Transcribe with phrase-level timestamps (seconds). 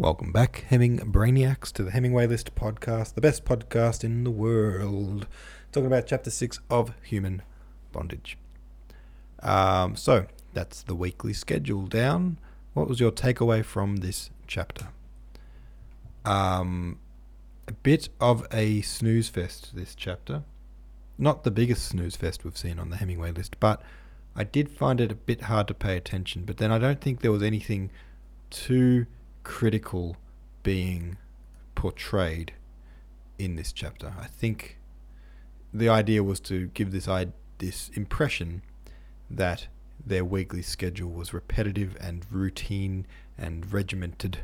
[0.00, 5.26] Welcome back, Hemming Brainiacs, to the Hemingway List podcast, the best podcast in the world.
[5.72, 7.42] Talking about chapter 6 of Human
[7.92, 8.38] Bondage.
[9.42, 10.24] Um, so,
[10.54, 12.38] that's the weekly schedule down.
[12.72, 14.88] What was your takeaway from this chapter?
[16.24, 16.98] Um,
[17.68, 20.44] a bit of a snooze fest this chapter.
[21.18, 23.82] Not the biggest snooze fest we've seen on the Hemingway list, but
[24.34, 26.44] I did find it a bit hard to pay attention.
[26.46, 27.90] But then I don't think there was anything
[28.48, 29.04] too
[29.42, 30.16] critical
[30.62, 31.16] being
[31.74, 32.52] portrayed
[33.38, 34.12] in this chapter.
[34.20, 34.78] I think
[35.72, 38.62] the idea was to give this I- this impression
[39.30, 39.68] that
[40.04, 43.06] their weekly schedule was repetitive and routine
[43.38, 44.40] and regimented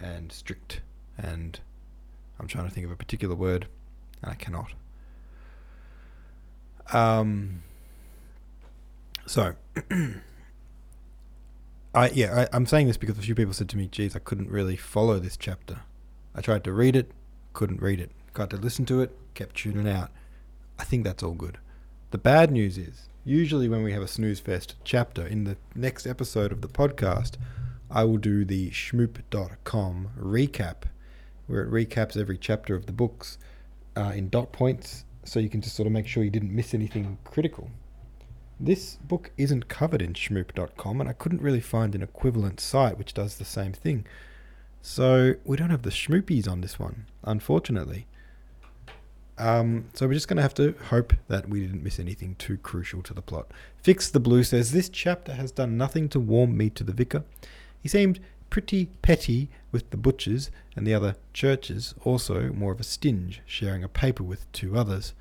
[0.00, 0.80] and strict
[1.16, 1.60] and
[2.38, 3.66] I'm trying to think of a particular word
[4.22, 4.72] and I cannot.
[6.92, 7.62] Um
[9.26, 9.54] so
[11.98, 14.20] I yeah, I, am saying this because a few people said to me, "Geez, I
[14.20, 15.80] couldn't really follow this chapter.
[16.32, 17.10] I tried to read it,
[17.54, 18.12] couldn't read it.
[18.34, 20.12] Got to listen to it, kept tuning out.
[20.78, 21.58] I think that's all good.
[22.12, 26.06] The bad news is, usually when we have a snooze fest chapter in the next
[26.06, 27.32] episode of the podcast,
[27.90, 30.84] I will do the shmoop.com recap,
[31.48, 33.38] where it recaps every chapter of the books
[33.96, 36.74] uh, in dot points, so you can just sort of make sure you didn't miss
[36.74, 37.72] anything critical.
[38.60, 43.14] This book isn't covered in shmoop.com, and I couldn't really find an equivalent site which
[43.14, 44.04] does the same thing.
[44.82, 48.06] So we don't have the schmoopies on this one, unfortunately.
[49.38, 52.56] Um, so we're just going to have to hope that we didn't miss anything too
[52.58, 53.52] crucial to the plot.
[53.80, 57.22] Fix the Blue says this chapter has done nothing to warm me to the vicar.
[57.80, 58.18] He seemed
[58.50, 63.84] pretty petty with the butchers and the other churches, also more of a stinge, sharing
[63.84, 65.14] a paper with two others.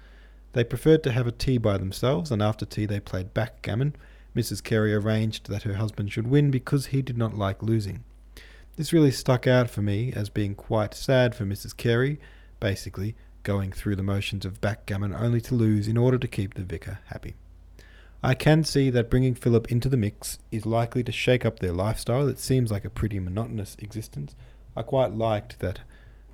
[0.54, 3.96] They preferred to have a tea by themselves, and after tea they played backgammon.
[4.36, 4.64] Mrs.
[4.64, 8.04] Carey arranged that her husband should win because he did not like losing.
[8.76, 11.76] This really stuck out for me as being quite sad for Mrs.
[11.76, 12.20] Carey,
[12.60, 16.64] basically going through the motions of backgammon only to lose in order to keep the
[16.64, 17.36] vicar happy.
[18.22, 21.72] I can see that bringing Philip into the mix is likely to shake up their
[21.72, 22.28] lifestyle.
[22.28, 24.36] It seems like a pretty monotonous existence.
[24.76, 25.80] I quite liked that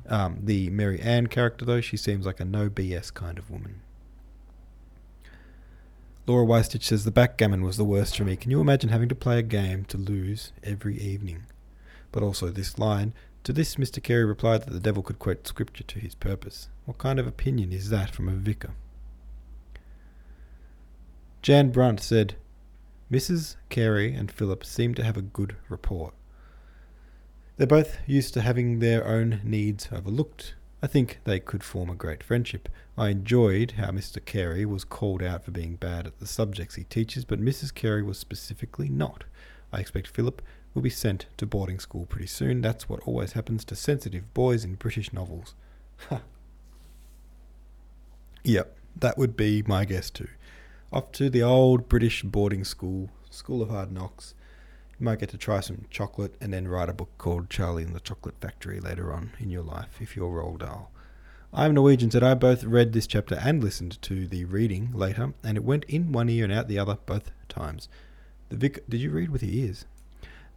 [0.08, 1.82] um, the Mary Ann character, though.
[1.82, 3.82] She seems like a no BS kind of woman.
[6.26, 8.38] Laura Weistich says the backgammon was the worst for me.
[8.38, 11.44] Can you imagine having to play a game to lose every evening?
[12.14, 13.14] But also this line.
[13.44, 14.02] To this, Mr.
[14.02, 16.70] Carey replied that the devil could quote scripture to his purpose.
[16.86, 18.72] What kind of opinion is that from a vicar?
[21.42, 22.36] Jan Brunt said,
[23.12, 23.58] Mrs.
[23.68, 26.14] Carey and Philip seem to have a good rapport.
[27.58, 31.96] They're both used to having their own needs overlooked I think they could form a
[31.96, 32.68] great friendship.
[32.98, 34.24] I enjoyed how Mr.
[34.24, 37.74] Carey was called out for being bad at the subjects he teaches, but Mrs.
[37.74, 39.24] Carey was specifically not.
[39.72, 40.42] I expect Philip
[40.74, 42.60] will be sent to boarding school pretty soon.
[42.60, 45.56] That's what always happens to sensitive boys in British novels.
[46.10, 46.22] Ha
[48.44, 50.28] Yep, that would be my guess too.
[50.92, 54.34] Off to the old British boarding school, School of Hard Knocks.
[55.00, 57.96] You might get to try some chocolate and then write a book called Charlie and
[57.96, 60.92] the Chocolate Factory later on in your life if you're Roald Dahl.
[61.52, 65.58] I'm Norwegian said I both read this chapter and listened to the reading later, and
[65.58, 67.90] it went in one ear and out the other both times.
[68.50, 69.86] The vicar, did you read with your ears?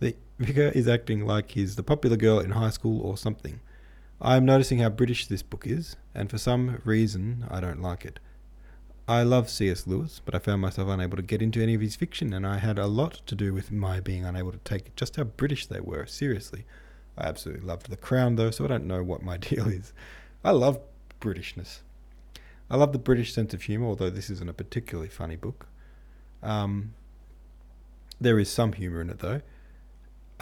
[0.01, 3.61] The vicar is acting like he's the popular girl in high school or something.
[4.21, 8.21] I'm noticing how British this book is, and for some reason I don't like it.
[9.09, 9.87] I love C.S.
[9.87, 12.59] Lewis, but I found myself unable to get into any of his fiction, and I
[12.59, 15.79] had a lot to do with my being unable to take just how British they
[15.79, 16.65] were seriously.
[17.17, 19.93] I absolutely loved The Crown, though, so I don't know what my deal is.
[20.43, 20.81] I love
[21.21, 21.81] Britishness.
[22.69, 25.69] I love the British sense of humour, although this isn't a particularly funny book.
[26.43, 26.95] Um,
[28.21, 29.41] there is some humour in it, though.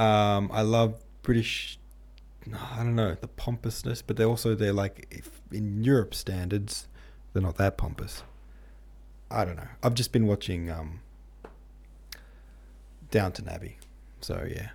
[0.03, 1.79] Um, I love British.
[2.51, 6.89] I don't know the pompousness, but they're also they're like in Europe standards,
[7.33, 8.23] they're not that pompous.
[9.31, 9.69] I don't know.
[9.83, 11.01] I've just been watching um,
[13.11, 13.79] Downton Abbey,
[14.21, 14.71] so yeah,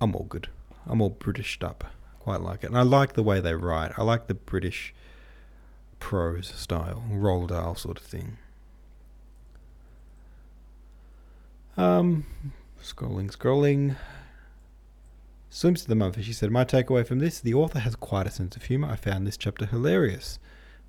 [0.00, 0.48] I'm all good.
[0.86, 1.84] I'm all Britished up.
[2.20, 3.92] Quite like it, and I like the way they write.
[3.98, 4.94] I like the British
[6.00, 8.36] prose style, Roald Dahl sort of thing.
[11.76, 12.26] Um,
[12.82, 13.96] scrolling, scrolling.
[15.48, 16.22] Swims to the mother.
[16.22, 18.88] She said, "My takeaway from this: the author has quite a sense of humour.
[18.88, 20.38] I found this chapter hilarious."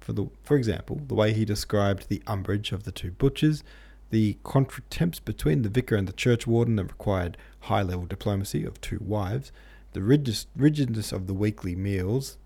[0.02, 3.64] For, the, for example, the way he described the umbrage of the two butchers,
[4.10, 9.00] the contretemps between the vicar and the churchwarden that required high level diplomacy of two
[9.02, 9.52] wives,
[9.94, 12.38] the rigidness of the weekly meals,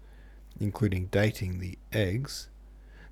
[0.60, 2.50] including dating the eggs,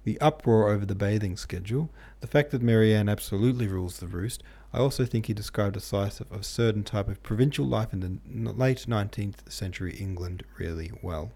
[0.04, 1.89] the uproar over the bathing schedule,
[2.19, 4.44] the fact that Mary Ann absolutely rules the roost.
[4.74, 8.19] I also think he described a slice of a certain type of provincial life in
[8.25, 11.31] the late 19th century England really well.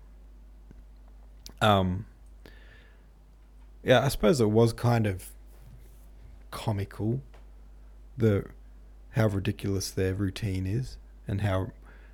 [1.62, 2.06] Um,
[3.88, 5.30] yeah, I suppose it was kind of
[6.52, 7.22] comical,
[8.18, 8.44] the
[9.12, 11.72] how ridiculous their routine is and how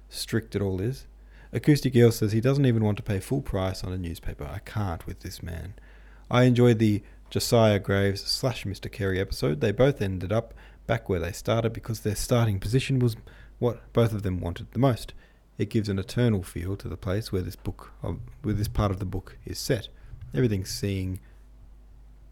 [0.08, 1.08] strict it all is.
[1.52, 4.44] Acoustic Eel says he doesn't even want to pay full price on a newspaper.
[4.44, 5.74] I can't with this man.
[6.30, 8.92] I enjoyed the Josiah Graves slash Mr.
[8.92, 9.60] Carey episode.
[9.60, 10.54] They both ended up
[10.86, 13.16] back where they started because their starting position was
[13.58, 15.16] what both of them wanted the most.
[15.58, 18.92] It gives an eternal feel to the place where this book, of, where this part
[18.92, 19.88] of the book is set.
[20.36, 21.20] Everything's seeing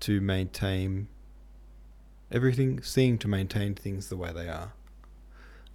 [0.01, 1.07] to maintain,
[2.31, 4.73] everything seeing to maintain things the way they are.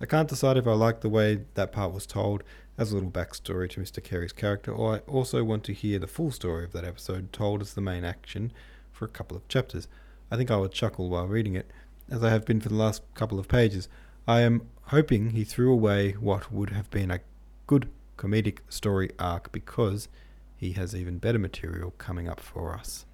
[0.00, 2.42] I can't decide if I like the way that part was told
[2.76, 4.02] as a little backstory to Mr.
[4.02, 7.62] Carey's character, or I also want to hear the full story of that episode told
[7.62, 8.52] as the main action
[8.92, 9.88] for a couple of chapters.
[10.30, 11.70] I think I would chuckle while reading it,
[12.10, 13.88] as I have been for the last couple of pages.
[14.28, 17.20] I am hoping he threw away what would have been a
[17.66, 17.88] good
[18.18, 20.08] comedic story arc because
[20.56, 23.06] he has even better material coming up for us.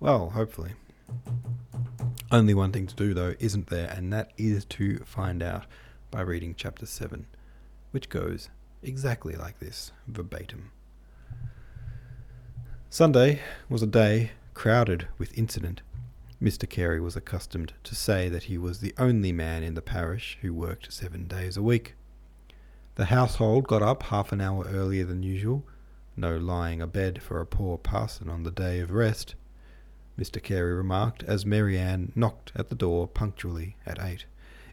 [0.00, 0.72] Well, hopefully.
[2.32, 5.66] Only one thing to do, though, isn't there, and that is to find out
[6.10, 7.26] by reading chapter 7,
[7.90, 8.48] which goes
[8.82, 10.70] exactly like this, verbatim.
[12.88, 15.82] Sunday was a day crowded with incident.
[16.42, 16.66] Mr.
[16.66, 20.54] Carey was accustomed to say that he was the only man in the parish who
[20.54, 21.94] worked seven days a week.
[22.94, 25.62] The household got up half an hour earlier than usual,
[26.16, 29.34] no lying abed for a poor parson on the day of rest.
[30.20, 30.42] Mr.
[30.42, 34.26] Carey remarked as Mary Ann knocked at the door punctually at eight.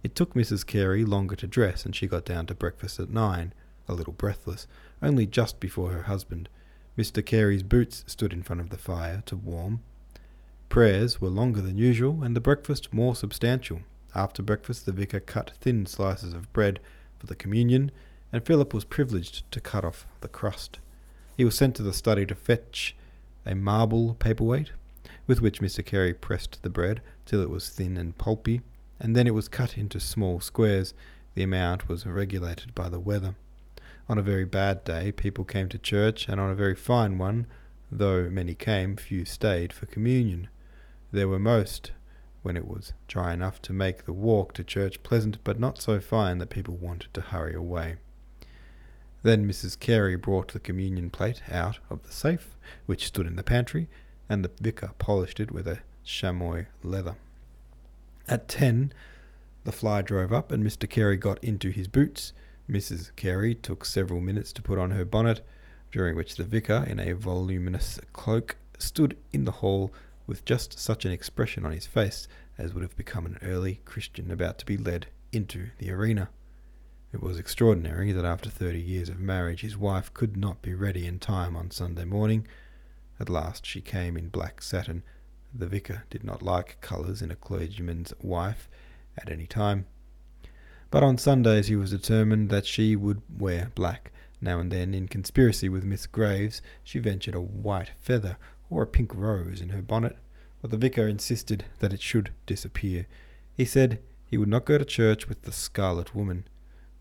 [0.03, 0.65] It took Mrs.
[0.65, 3.53] Carey longer to dress, and she got down to breakfast at nine,
[3.87, 4.67] a little breathless,
[5.01, 6.49] only just before her husband.
[6.97, 7.25] Mr.
[7.25, 9.79] Carey's boots stood in front of the fire to warm.
[10.67, 13.79] Prayers were longer than usual, and the breakfast more substantial.
[14.13, 16.81] After breakfast, the vicar cut thin slices of bread
[17.19, 17.91] for the communion,
[18.33, 20.79] and Philip was privileged to cut off the crust.
[21.37, 22.97] He was sent to the study to fetch
[23.45, 24.71] a marble paperweight,
[25.25, 25.85] with which Mr.
[25.85, 28.61] Carey pressed the bread till it was thin and pulpy,
[28.99, 30.93] and then it was cut into small squares.
[31.35, 33.35] The amount was regulated by the weather.
[34.09, 37.45] On a very bad day, people came to church, and on a very fine one,
[37.91, 40.47] though many came, few stayed for communion.
[41.11, 41.91] There were most
[42.41, 45.99] when it was dry enough to make the walk to church pleasant, but not so
[45.99, 47.95] fine that people wanted to hurry away.
[49.23, 49.77] Then Mrs.
[49.77, 52.55] Carey brought the communion plate out of the safe,
[52.85, 53.89] which stood in the pantry,
[54.29, 57.15] and the vicar polished it with a chamois leather.
[58.27, 58.91] At ten,
[59.63, 60.89] the fly drove up, and Mr.
[60.89, 62.33] Carey got into his boots.
[62.69, 63.15] Mrs.
[63.15, 65.45] Carey took several minutes to put on her bonnet,
[65.91, 69.91] during which the vicar, in a voluminous cloak, stood in the hall
[70.25, 72.27] with just such an expression on his face
[72.57, 76.29] as would have become an early Christian about to be led into the arena.
[77.13, 81.05] It was extraordinary that after thirty years of marriage his wife could not be ready
[81.05, 82.47] in time on Sunday morning,
[83.19, 85.03] at last she came in black satin.
[85.53, 88.69] The vicar did not like colours in a clergyman's wife
[89.17, 89.85] at any time.
[90.89, 94.11] But on Sundays he was determined that she would wear black.
[94.39, 98.37] Now and then, in conspiracy with Miss Graves, she ventured a white feather
[98.69, 100.15] or a pink rose in her bonnet,
[100.61, 103.07] but the vicar insisted that it should disappear.
[103.55, 106.47] He said he would not go to church with the scarlet woman.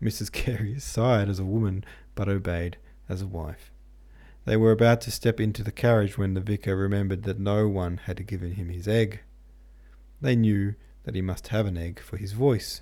[0.01, 0.31] Mrs.
[0.31, 1.83] Carey sighed as a woman,
[2.15, 2.77] but obeyed
[3.07, 3.71] as a wife.
[4.47, 7.97] They were about to step into the carriage when the vicar remembered that no one
[8.05, 9.19] had given him his egg.
[10.21, 12.81] They knew that he must have an egg for his voice.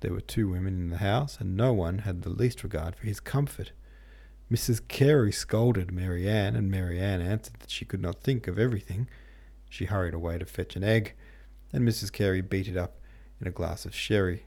[0.00, 3.06] There were two women in the house, and no one had the least regard for
[3.06, 3.72] his comfort.
[4.50, 4.88] Mrs.
[4.88, 9.06] Carey scolded Mary Ann, and Mary Ann answered that she could not think of everything.
[9.68, 11.12] She hurried away to fetch an egg,
[11.70, 12.10] and Mrs.
[12.10, 12.98] Carey beat it up
[13.42, 14.46] in a glass of sherry.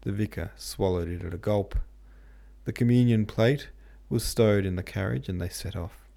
[0.00, 1.74] The vicar swallowed it at a gulp.
[2.64, 3.68] The communion plate
[4.10, 6.08] was stowed in the carriage, and they set off.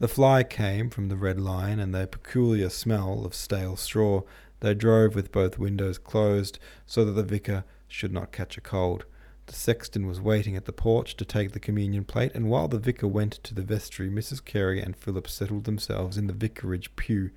[0.00, 4.22] The fly came from the Red Lion, and the peculiar smell of stale straw.
[4.60, 9.04] They drove with both windows closed, so that the vicar should not catch a cold.
[9.46, 12.78] The sexton was waiting at the porch to take the communion plate, and while the
[12.78, 14.44] vicar went to the vestry, Mrs.
[14.44, 17.30] Carey and Philip settled themselves in the vicarage pew.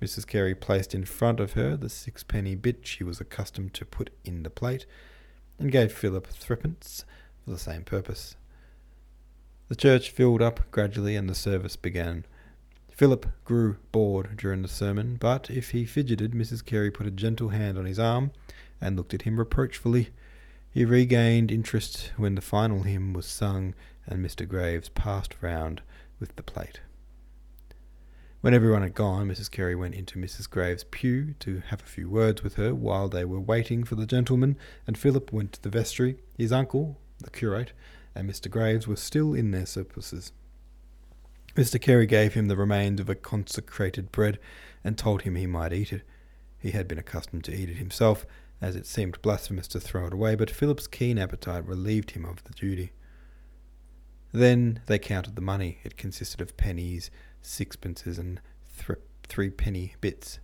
[0.00, 0.26] Mrs.
[0.26, 4.42] Carey placed in front of her the sixpenny bit she was accustomed to put in
[4.42, 4.86] the plate,
[5.58, 7.04] and gave Philip threepence
[7.46, 8.34] for the same purpose.
[9.68, 12.24] The church filled up gradually and the service began.
[12.90, 16.64] Philip grew bored during the sermon, but if he fidgeted, Mrs.
[16.64, 18.32] Carey put a gentle hand on his arm
[18.80, 20.10] and looked at him reproachfully.
[20.70, 23.74] He regained interest when the final hymn was sung
[24.06, 24.46] and Mr.
[24.46, 25.82] Graves passed round
[26.18, 26.80] with the plate.
[28.40, 29.50] When everyone had gone, Mrs.
[29.50, 30.50] Carey went into Mrs.
[30.50, 34.06] Graves' pew to have a few words with her while they were waiting for the
[34.06, 36.18] gentleman, and Philip went to the vestry.
[36.36, 37.72] His uncle, the curate,
[38.14, 38.50] and Mr.
[38.50, 40.32] Graves were still in their surplices.
[41.54, 41.80] Mr.
[41.80, 44.38] Carey gave him the remains of a consecrated bread
[44.82, 46.02] and told him he might eat it.
[46.58, 48.26] He had been accustomed to eat it himself,
[48.60, 52.42] as it seemed blasphemous to throw it away, but Philip's keen appetite relieved him of
[52.44, 52.92] the duty.
[54.32, 55.78] Then they counted the money.
[55.84, 57.10] It consisted of pennies,
[57.42, 58.40] sixpences, and
[58.78, 60.40] th- three penny bits.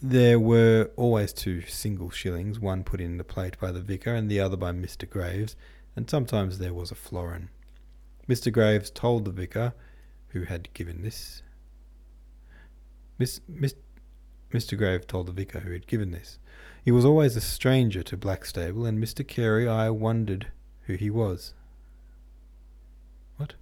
[0.00, 4.30] There were always two single shillings, one put in the plate by the vicar and
[4.30, 5.08] the other by Mr.
[5.08, 5.56] Graves,
[5.98, 7.48] and sometimes there was a florin.
[8.28, 8.52] Mr.
[8.52, 9.74] Graves told the vicar,
[10.28, 11.42] who had given this.
[13.18, 14.78] Miss, Mr.
[14.78, 16.38] Graves told the vicar who had given this.
[16.84, 19.26] He was always a stranger to Blackstable, and Mr.
[19.26, 20.46] Carey, I wondered
[20.82, 21.52] who he was.
[23.36, 23.54] What?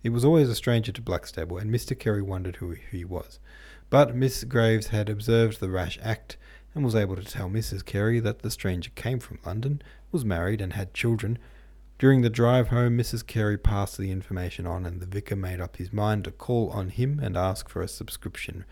[0.00, 1.98] He was always a stranger to Blackstable, and Mr.
[1.98, 3.40] Carey wondered who he was.
[3.90, 6.36] But Miss Graves had observed the rash act,
[6.76, 7.82] and was able to tell Mrs.
[7.82, 9.80] Carey that the stranger came from London,
[10.12, 11.38] was married, and had children.
[11.98, 13.26] During the drive home, Mrs.
[13.26, 16.90] Carey passed the information on, and the vicar made up his mind to call on
[16.90, 18.66] him and ask for a subscription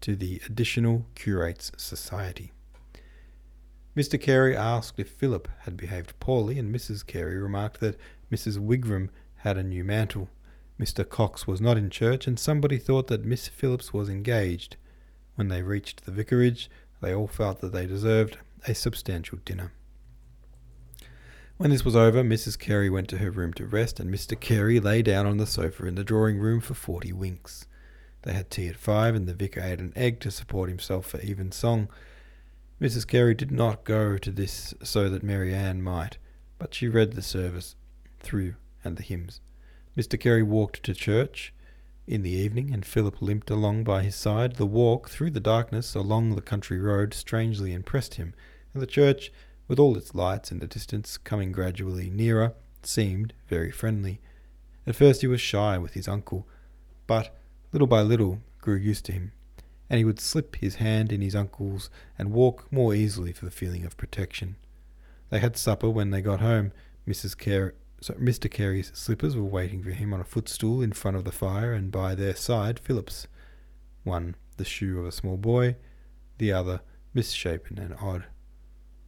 [0.00, 2.50] to the Additional Curates Society.
[3.96, 4.20] Mr.
[4.20, 7.06] Carey asked if Philip had behaved poorly, and Mrs.
[7.06, 7.98] Carey remarked that
[8.32, 8.58] Mrs.
[8.58, 10.28] Wigram had a new mantle.
[10.80, 11.08] Mr.
[11.08, 14.76] Cox was not in church, and somebody thought that Miss Phillips was engaged.
[15.36, 16.68] When they reached the vicarage,
[17.00, 19.72] they all felt that they deserved a substantial dinner.
[21.56, 22.58] When this was over, Mrs.
[22.58, 24.38] Carey went to her room to rest, and Mr.
[24.38, 27.66] Carey lay down on the sofa in the drawing room for forty winks.
[28.22, 31.20] They had tea at five, and the vicar ate an egg to support himself for
[31.20, 31.88] even song.
[32.80, 33.06] Mrs.
[33.06, 36.18] Carey did not go to this so that Mary Ann might,
[36.58, 37.74] but she read the service
[38.20, 39.40] through and the hymns.
[39.96, 40.18] Mr.
[40.18, 41.52] Carey walked to church
[42.08, 44.56] in the evening, and Philip limped along by his side.
[44.56, 48.32] The walk through the darkness along the country road strangely impressed him,
[48.72, 49.30] and the church,
[49.68, 54.20] with all its lights in the distance coming gradually nearer, seemed very friendly.
[54.86, 56.48] At first he was shy with his uncle,
[57.06, 57.36] but
[57.72, 59.32] little by little grew used to him,
[59.90, 63.50] and he would slip his hand in his uncle's and walk more easily for the
[63.50, 64.56] feeling of protection.
[65.28, 66.72] They had supper when they got home.
[67.06, 67.36] Mrs.
[67.36, 68.50] Carey so Mr.
[68.50, 71.90] Carey's slippers were waiting for him on a footstool in front of the fire, and
[71.90, 73.26] by their side Philip's.
[74.04, 75.76] One the shoe of a small boy,
[76.38, 76.80] the other
[77.14, 78.26] misshapen and odd.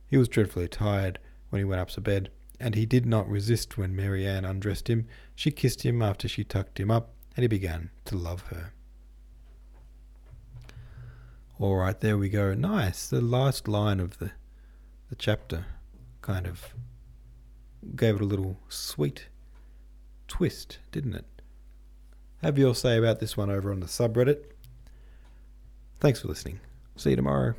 [0.07, 1.19] He was dreadfully tired
[1.51, 4.89] when he went up to bed, and he did not resist when Mary Ann undressed
[4.89, 5.07] him.
[5.35, 8.73] She kissed him after she tucked him up, and he began to love her.
[11.59, 12.55] All right, there we go.
[12.55, 13.09] Nice.
[13.09, 14.33] The last line of the
[15.11, 15.67] the chapter
[16.23, 16.73] kind of
[17.97, 19.27] gave it a little sweet
[20.29, 21.25] twist, didn't it?
[22.43, 24.45] Have your say about this one over on the subreddit.
[25.99, 26.61] Thanks for listening.
[26.97, 27.55] See you tomorrow.